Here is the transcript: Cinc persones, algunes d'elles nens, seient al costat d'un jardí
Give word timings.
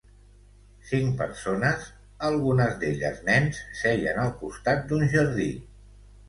Cinc 0.91 1.11
persones, 1.17 1.83
algunes 2.29 2.79
d'elles 2.85 3.21
nens, 3.27 3.61
seient 3.83 4.19
al 4.25 4.33
costat 4.41 4.83
d'un 4.93 5.07
jardí 5.15 5.47